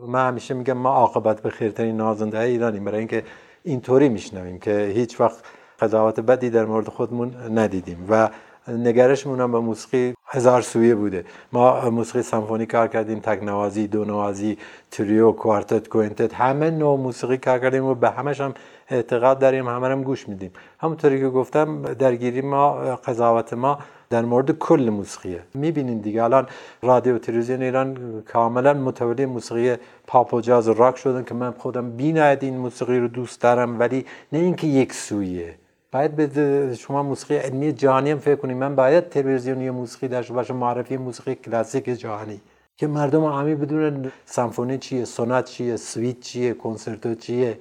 من 0.07 0.27
همیشه 0.27 0.53
میگم 0.53 0.73
ما 0.73 0.89
عاقبت 0.89 1.41
به 1.41 1.49
خیرترین 1.49 1.97
نازنده 1.97 2.39
ایرانیم. 2.39 2.85
برای 2.85 2.99
اینکه 2.99 3.23
اینطوری 3.63 4.09
میشنویم 4.09 4.59
که 4.59 4.91
هیچ 4.95 5.21
وقت 5.21 5.43
قضاوت 5.79 6.19
بدی 6.19 6.49
در 6.49 6.65
مورد 6.65 6.87
خودمون 6.87 7.35
ندیدیم 7.51 8.05
و 8.09 8.29
نگرشمون 8.67 9.41
هم 9.41 9.51
به 9.51 9.59
موسیقی 9.59 10.13
هزار 10.25 10.61
سویه 10.61 10.95
بوده. 10.95 11.25
ما 11.51 11.89
موسیقی 11.89 12.21
سمفونی 12.21 12.65
کار 12.65 12.87
کردیم 12.87 13.19
تک 13.19 13.43
نوازی 13.43 13.87
دو 13.87 14.05
نوازی 14.05 14.57
تریو 14.91 15.31
کوارتت 15.31 15.87
کوینتت 15.87 16.33
همه 16.33 16.71
نوع 16.71 16.97
موسیقی 16.97 17.37
کار 17.37 17.59
کردیم 17.59 17.85
و 17.85 17.95
به 17.95 18.09
همش 18.09 18.41
هم 18.41 18.53
اعتقاد 18.89 19.39
داریم 19.39 19.67
همه 19.67 19.87
هم 19.87 20.03
گوش 20.03 20.29
میدیم. 20.29 20.51
همونطوری 20.79 21.19
که 21.19 21.29
گفتم 21.29 21.81
درگیری 21.93 22.41
ما 22.41 22.73
قضاوت 22.95 23.53
ما 23.53 23.79
در 24.09 24.25
مورد 24.25 24.51
کل 24.51 24.89
موسیقیه 24.89 25.41
می‌بینین 25.53 25.97
دیگه 25.97 26.23
الان 26.23 26.47
رادیو 26.81 27.17
تلویزیون 27.17 27.61
ایران 27.61 28.21
کاملا 28.21 28.73
متولی 28.73 29.25
موسیقی 29.25 29.75
پاپ 30.07 30.33
و 30.33 30.41
جاز 30.41 30.67
و 30.67 30.73
راک 30.73 30.97
شدن 30.97 31.23
که 31.23 31.33
من 31.33 31.51
خودم 31.51 31.91
بی‌نهایت 31.91 32.43
این 32.43 32.57
موسیقی 32.57 32.99
رو 32.99 33.07
دوست 33.07 33.41
دارم 33.41 33.79
ولی 33.79 34.05
نه 34.31 34.39
اینکه 34.39 34.67
یک 34.67 34.93
سویه. 34.93 35.55
باید 35.91 36.15
به 36.15 36.75
شما 36.75 37.03
موسیقی 37.03 37.35
علمی 37.35 37.73
جهانی 37.73 38.11
هم 38.11 38.19
فکر 38.19 38.35
کنید 38.35 38.57
من 38.57 38.75
باید 38.75 39.09
تلویزیونی 39.09 39.69
موسیقی 39.69 40.07
داشته 40.07 40.33
باشم 40.33 40.55
معرفی 40.55 40.97
موسیقی 40.97 41.35
کلاسیک 41.35 41.85
جهانی. 41.85 42.41
که 42.77 42.87
مردم 42.87 43.23
عامی 43.23 43.55
بدونن 43.55 44.11
سمفونی 44.25 44.77
چیه 44.77 45.05
سونات 45.05 45.45
چیه 45.45 45.75
سویت 45.75 46.19
چیه 46.19 46.53
کنسرتو 46.53 47.15
چیه. 47.15 47.59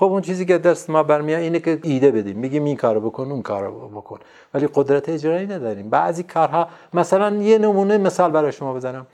خب 0.00 0.06
اون 0.06 0.22
چیزی 0.22 0.44
که 0.44 0.58
دست 0.58 0.90
ما 0.90 1.02
برمیاد 1.02 1.40
اینه 1.40 1.60
که 1.60 1.78
ایده 1.82 2.10
بدیم. 2.10 2.36
میگیم 2.36 2.64
این 2.64 2.76
کارو 2.76 3.00
بکن 3.00 3.30
اون 3.30 3.42
کارو 3.42 3.88
بکن. 3.88 4.18
ولی 4.54 4.68
قدرت 4.74 5.08
اجرایی 5.08 5.46
نداریم. 5.46 5.90
بعضی 5.90 6.22
کارها 6.22 6.68
مثلا 6.94 7.36
یه 7.36 7.58
نمونه 7.58 7.98
مثال 7.98 8.30
برای 8.30 8.52
شما 8.52 8.74
بزنم. 8.74 9.06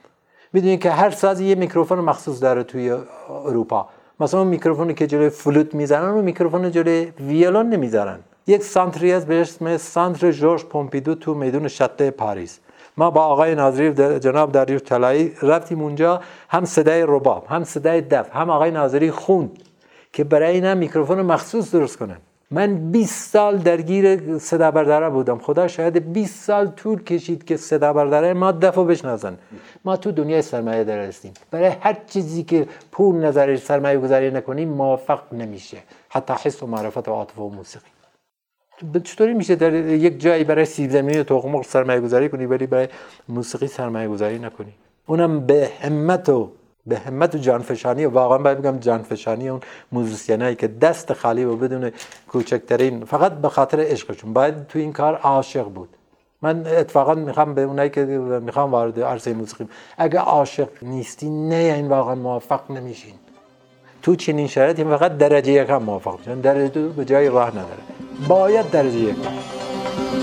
می‌دونید 0.52 0.80
که 0.80 0.90
هر 0.90 1.10
سازی 1.10 1.44
یه 1.44 1.54
میکروفون 1.54 1.98
مخصوص 1.98 2.42
داره 2.42 2.62
توی 2.62 2.96
اروپا. 3.30 3.88
مثلا 4.20 4.40
اون 4.40 4.48
میکروفونی 4.48 4.94
که 4.94 5.06
جلوی 5.06 5.28
فلوت 5.28 5.74
می‌زنن 5.74 6.08
اون 6.08 6.24
میکروفون 6.24 6.70
جلوی 6.70 7.12
ویولون 7.20 7.68
نمی‌ذارن. 7.68 8.18
یک 8.46 8.62
centre 8.62 9.05
ی 9.05 9.12
از 9.12 9.26
به 9.26 9.40
اسم 9.40 9.76
Centre 9.76 10.32
Georges 10.32 10.64
Pompidou 10.64 11.14
تو 11.14 11.34
میدون 11.34 11.68
شاتله 11.68 12.10
پاریس. 12.10 12.58
ما 12.96 13.10
با 13.10 13.24
آقای 13.24 13.54
ناظری 13.54 14.18
جناب 14.18 14.52
داریوش 14.52 14.82
طلایی 14.82 15.32
رفتیم 15.42 15.80
اونجا. 15.80 16.20
هم 16.48 16.64
صدای 16.64 17.02
رباب 17.02 17.46
هم 17.48 17.64
صدای 17.64 18.00
دف 18.00 18.36
هم 18.36 18.50
آقای 18.50 18.70
ناظری 18.70 19.10
خوند 19.10 19.62
که 20.16 20.24
برای 20.24 20.54
اینا 20.54 20.74
میکروفون 20.74 21.22
مخصوص 21.22 21.74
درست 21.74 21.96
کنن. 21.96 22.16
من 22.50 22.90
20 22.92 23.30
سال 23.32 23.56
درگیر 23.56 24.38
صدا 24.38 24.70
برداره 24.70 25.10
بودم. 25.10 25.38
خدا 25.38 25.68
شاید 25.68 26.12
20 26.12 26.44
سال 26.44 26.66
طول 26.66 27.02
کشید 27.02 27.44
که 27.44 27.56
صدا 27.56 27.92
برداره 27.92 28.32
ما 28.32 28.52
دفو 28.52 28.84
بشناسن. 28.84 29.38
ما 29.84 29.96
تو 29.96 30.12
دنیای 30.12 30.42
سرمایه 30.42 30.84
داره 30.84 31.08
هستیم. 31.08 31.32
برای 31.50 31.72
هر 31.80 31.96
چیزی 32.06 32.42
که 32.42 32.66
پول 32.92 33.14
نظرش 33.16 33.58
سرمایه 33.58 33.98
گذاری 33.98 34.30
نکنیم 34.30 34.68
موفق 34.68 35.20
نمیشه. 35.32 35.76
حتی 36.08 36.34
حس 36.44 36.62
و 36.62 36.66
معرفت 36.66 37.08
و 37.08 37.12
عاطفه 37.12 37.42
و 37.42 37.48
موسیقی. 37.48 37.90
چطوری 39.04 39.34
میشه 39.34 39.56
در 39.56 39.74
یک 39.74 40.20
جایی 40.20 40.44
برای 40.44 40.64
سیب 40.64 40.90
زمینی 40.90 41.22
تخم 41.22 41.62
سرمایه 41.62 42.00
گذاری 42.00 42.28
کنی 42.28 42.46
ولی 42.46 42.66
برای 42.66 42.88
موسیقی 43.28 43.66
سرمایه 43.66 44.08
گذاری 44.08 44.38
نکنی؟ 44.38 44.72
اونم 45.06 45.46
به 45.46 45.70
همت 45.80 46.28
و 46.28 46.50
به 46.86 46.98
همت 46.98 47.34
و 47.34 47.38
جانفشانی 47.38 48.04
و 48.04 48.10
واقعا 48.10 48.38
باید 48.38 48.58
بگم 48.58 48.78
جانفشانی 48.78 49.48
اون 49.48 49.60
موزیسینایی 49.92 50.54
که 50.54 50.68
دست 50.68 51.12
خالی 51.12 51.44
و 51.44 51.56
بدون 51.56 51.90
کوچکترین 52.28 53.04
فقط 53.04 53.32
به 53.32 53.48
خاطر 53.48 53.80
عشقشون. 53.80 54.32
باید 54.32 54.66
تو 54.66 54.78
این 54.78 54.92
کار 54.92 55.14
عاشق 55.14 55.64
بود. 55.64 55.88
من 56.42 56.66
اتفاقا 56.66 57.14
می‌خوام 57.14 57.54
به 57.54 57.62
اونایی 57.62 57.90
که 57.90 58.04
می‌خوام 58.42 58.70
وارد 58.70 59.00
عرصه 59.00 59.34
موسیقی 59.34 59.68
اگه 59.98 60.18
عاشق 60.18 60.68
نیستی 60.82 61.30
نه 61.30 61.54
این 61.54 61.88
واقعا 61.88 62.14
موفق 62.14 62.70
نمیشین. 62.70 63.14
تو 64.02 64.16
چنین 64.16 64.46
شرایطی 64.46 64.84
فقط 64.84 65.18
درجه 65.18 65.52
یک 65.52 65.70
هم 65.70 65.82
موفق 65.82 66.18
میشن 66.18 66.40
درجه 66.40 66.68
دو 66.68 66.88
به 66.88 67.04
جای 67.04 67.28
راه 67.28 67.50
نداره. 67.50 67.82
باید 68.28 68.70
درجه 68.70 68.98
یک 68.98 69.16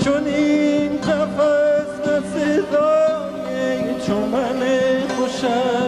چون 0.04 0.26
این 0.26 0.96
قفص 0.96 2.08
نسیدای 2.08 3.04
چون 4.06 4.28
من 4.28 4.60
خوشنهایی 5.16 5.83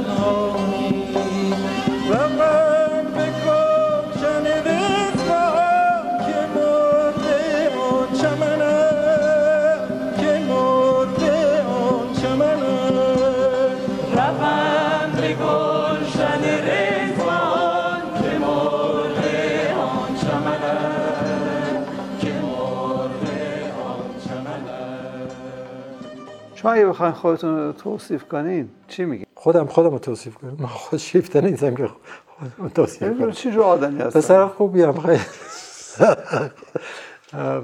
شما 26.66 26.74
اگه 26.74 26.86
بخواین 26.86 27.12
خودتون 27.12 27.56
رو 27.56 27.72
توصیف 27.72 28.24
کنین؟ 28.24 28.68
چی 28.88 29.04
میگین؟ 29.04 29.26
خودم 29.34 29.66
خودم 29.66 29.90
رو 29.90 29.98
توصیف 29.98 30.34
کنم. 30.34 30.56
من 30.58 30.66
خود 30.66 30.98
شیفته 30.98 31.40
نیستم 31.40 31.74
که 31.74 31.86
خودم 32.26 32.52
رو 32.58 32.68
توصیف 32.68 33.18
کنم. 33.18 33.30
چی 33.30 33.52
جو 33.52 33.62
آدمی 33.62 34.00
هستن؟ 34.00 34.20
پسر 34.20 34.46
خوبی 34.46 34.82
هم 34.82 34.92
خیلی 34.92 35.20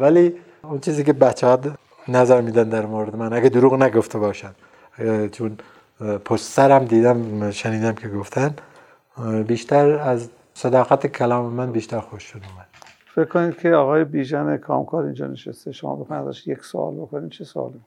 ولی 0.00 0.34
اون 0.62 0.80
چیزی 0.80 1.04
که 1.04 1.12
بچه 1.12 1.46
ها 1.46 1.58
نظر 2.08 2.40
میدن 2.40 2.68
در 2.68 2.86
مورد 2.86 3.16
من 3.16 3.32
اگه 3.32 3.48
دروغ 3.48 3.74
نگفته 3.74 4.18
باشن. 4.18 4.50
چون 5.32 5.56
پشت 6.24 6.44
سرم 6.44 6.84
دیدم 6.84 7.50
شنیدم 7.50 7.92
که 7.92 8.08
گفتن 8.08 8.54
بیشتر 9.46 9.90
از 9.90 10.28
صداقت 10.54 11.06
کلام 11.06 11.52
من 11.52 11.72
بیشتر 11.72 12.00
خوششون 12.00 12.42
اومد. 12.52 12.66
فکر 13.14 13.24
کنید 13.24 13.58
که 13.58 13.70
آقای 13.70 14.04
بیژن 14.04 14.56
کامکار 14.56 15.04
اینجا 15.04 15.26
نشسته. 15.26 15.72
شما 15.72 16.06
ازش 16.10 16.46
یک 16.46 16.64
سوال 16.64 16.94
بکنید 16.94 17.30
چه 17.30 17.44
سوالی؟ 17.44 17.80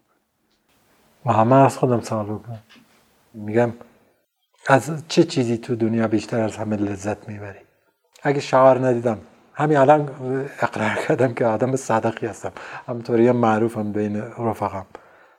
و 1.25 1.33
همه 1.33 1.55
از 1.55 1.77
خودم 1.77 2.01
سوال 2.01 2.25
بکنم 2.25 2.59
میگم 3.33 3.73
از 4.67 5.03
چه 5.07 5.23
چیزی 5.23 5.57
تو 5.57 5.75
دنیا 5.75 6.07
بیشتر 6.07 6.39
از 6.39 6.57
همه 6.57 6.75
لذت 6.75 7.29
می‌بری؟ 7.29 7.59
اگه 8.23 8.39
شعار 8.39 8.87
ندیدم 8.87 9.17
همین 9.53 9.77
الان 9.77 10.09
اقرار 10.61 10.95
کردم 11.07 11.33
که 11.33 11.45
آدم 11.45 11.75
صادقی 11.75 12.27
هستم. 12.27 12.51
همطوری 12.87 13.27
هم 13.27 13.35
معروفم 13.35 13.91
بین 13.91 14.21
رفقم 14.21 14.85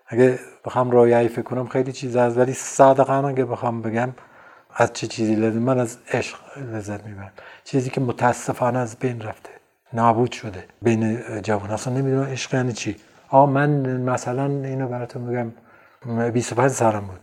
اگه 0.06 0.38
بخوام 0.64 0.90
رویایی 0.90 1.28
فکر 1.28 1.42
کنم 1.42 1.66
خیلی 1.66 1.92
چیز 1.92 2.16
هست 2.16 2.38
ولی 2.38 2.52
صادقانه 2.52 3.28
اگه 3.28 3.44
بخوام 3.44 3.82
بگم 3.82 4.08
از 4.74 4.92
چه 4.92 5.06
چیزی 5.06 5.34
لذت 5.34 5.56
من 5.56 5.78
از 5.78 5.98
عشق 6.12 6.38
لذت 6.58 7.04
می‌برم. 7.04 7.32
چیزی 7.64 7.90
که 7.90 8.00
متاسفانه 8.00 8.78
از 8.78 8.96
بین 8.96 9.20
رفته 9.20 9.50
نابود 9.92 10.32
شده 10.32 10.64
بین 10.82 11.20
جوان 11.42 11.70
اصلا 11.70 11.94
نمی‌دونم 11.94 12.24
عشق 12.24 12.54
یعنی 12.54 12.72
چی. 12.72 12.96
آه 13.28 13.50
من 13.50 14.00
مثلا 14.00 14.44
اینو 14.44 14.88
براتون 14.88 15.22
میگم. 15.22 15.52
25 16.32 16.70
سالم 16.70 17.00
بود. 17.00 17.20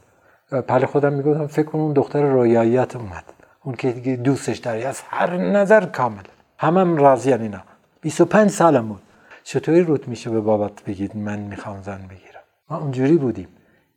پل 0.62 0.86
خودم 0.86 1.14
می‌گفتم 1.14 1.48
فکر 1.48 1.66
کن 1.66 1.80
اون 1.80 1.94
دختر 1.94 2.22
رویاییت 2.22 2.96
اومد. 2.96 3.24
اون 3.64 3.76
که 3.76 3.92
دوستش 4.24 4.58
داری 4.58 4.84
از 4.84 5.02
هر 5.10 5.38
نظر 5.38 5.86
کامل. 5.86 6.24
همه 6.58 6.82
هم 6.82 6.98
راضی 6.98 7.34
اینا. 7.34 7.62
25 8.02 8.50
سالم 8.50 8.88
بود. 8.88 9.02
چطوری 9.44 9.82
روت 9.82 10.08
میشه 10.08 10.30
به 10.30 10.40
بابات 10.42 10.84
بگید 10.84 11.18
من 11.18 11.40
می‌خوام 11.40 11.82
زن 11.82 12.02
بگیرم؟ 12.10 12.42
ما 12.70 12.78
اونجوری 12.78 13.18
بودیم. 13.18 13.48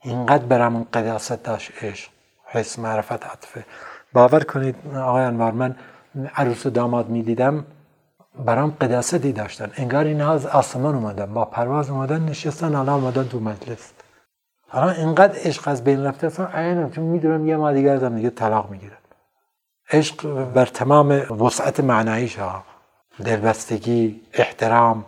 اینقدر 0.03 0.45
برامون 0.45 0.87
قداست 0.93 1.43
داشت 1.43 1.85
عشق 1.85 2.11
حس 2.47 2.79
معرفت 2.79 3.27
عطفه 3.27 3.65
باور 4.13 4.45
کنید 4.45 4.77
آقای 4.97 5.25
انوار 5.25 5.53
من 5.53 5.77
عروس 6.35 6.67
و 6.67 6.71
داماد 6.71 7.09
می‌دیدم 7.09 7.65
برام 8.45 8.77
قداستی 8.81 9.33
داشتن. 9.33 9.71
انگار 9.77 10.05
اینا 10.05 10.33
از 10.33 10.47
آسمان 10.47 10.95
اومدن 10.95 11.35
با 11.35 11.45
پرواز 11.45 11.91
اومدن 11.91 12.23
نشستن 12.23 12.75
الان 12.75 13.01
اومدن 13.01 13.29
تو 13.29 13.41
مجلس. 13.41 13.93
الان 14.77 14.95
اینقدر 14.95 15.39
عشق 15.45 15.69
از 15.69 15.85
بین 15.85 16.05
رفته 16.05 16.27
اصلا 16.27 16.47
عینم 16.47 16.91
چون 16.91 17.05
می‌دونم 17.05 17.47
یه 17.47 17.57
ما 17.57 17.73
دیگر 17.73 17.97
دارم 17.97 18.17
دیگه 18.17 18.31
طلاق 18.31 18.71
می‌گیرم 18.71 18.97
عشق 19.93 20.45
بر 20.45 20.67
تمام 20.67 21.11
وسعت 21.43 21.81
معناییش 21.81 22.39
ها 22.39 22.65
دلبستگی 23.25 24.21
احترام 24.33 25.05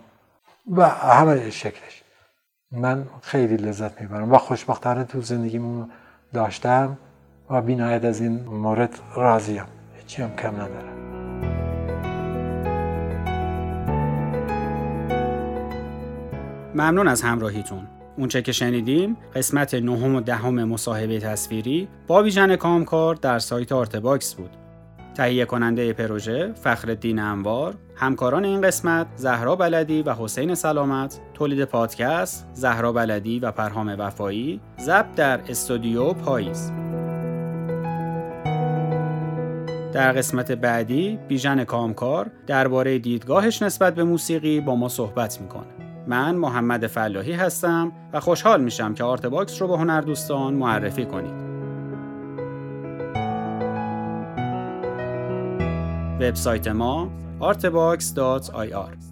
و 0.71 0.89
همه 0.89 1.49
شکلش. 1.49 2.03
من 2.71 3.07
خیلی 3.21 3.57
لذت 3.57 4.01
می‌برم 4.01 4.31
و 4.31 4.37
خوشبختانه 4.37 5.03
تو 5.03 5.21
زندگیمون 5.21 5.91
داشتم 6.33 6.97
و 7.49 7.61
بینایت 7.61 8.05
از 8.05 8.21
این 8.21 8.43
مورد 8.45 8.99
راضیم. 9.15 9.65
هیچی 9.97 10.21
هم 10.21 10.35
کم 10.35 10.55
ندارم. 10.55 10.99
ممنون 16.75 17.07
از 17.07 17.21
همراهیتون. 17.21 17.87
اونچه 18.19 18.41
که 18.41 18.51
شنیدیم 18.51 19.17
قسمت 19.35 19.73
نهم 19.73 20.15
و 20.15 20.21
دهم 20.21 20.63
مصاحبه 20.63 21.19
تصویری 21.19 21.87
با 22.07 22.21
بیژن 22.21 22.55
کامکار 22.55 23.15
در 23.15 23.39
سایت 23.39 23.71
آرتباکس 23.71 24.35
بود. 24.35 24.49
تهیه 25.15 25.45
کننده 25.45 25.93
پروژه 25.93 26.53
فخرالدین 26.53 27.19
انوار، 27.19 27.75
همکاران 27.95 28.45
این 28.45 28.61
قسمت 28.61 29.07
زهرا 29.15 29.55
بلدی 29.55 30.01
و 30.01 30.13
حسین 30.13 30.55
سلامت، 30.55 31.19
تولید 31.33 31.63
پادکست 31.63 32.47
زهرا 32.53 32.91
بلدی 32.91 33.39
و 33.39 33.51
پرهام 33.51 33.95
وفایی، 33.99 34.61
ضبط 34.79 35.15
در 35.15 35.39
استودیو 35.49 36.13
پاییز. 36.13 36.71
در 39.93 40.11
قسمت 40.11 40.51
بعدی 40.51 41.19
بیژن 41.27 41.63
کامکار 41.63 42.31
درباره 42.47 42.99
دیدگاهش 42.99 43.61
نسبت 43.61 43.95
به 43.95 44.03
موسیقی 44.03 44.61
با 44.61 44.75
ما 44.75 44.89
صحبت 44.89 45.41
می‌کنه. 45.41 45.88
من 46.09 46.35
محمد 46.35 46.87
فلاحی 46.87 47.33
هستم 47.33 47.91
و 48.13 48.19
خوشحال 48.19 48.61
میشم 48.61 48.93
که 48.93 49.03
آرت 49.03 49.25
باکس 49.25 49.61
رو 49.61 49.67
به 49.67 49.77
هنردوستان 49.77 50.53
معرفی 50.53 51.05
کنید. 51.05 51.49
وبسایت 56.19 56.67
ما 56.67 57.09
artbox.ir 57.41 59.08